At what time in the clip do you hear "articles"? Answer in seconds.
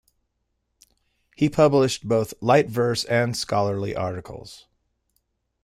3.95-4.65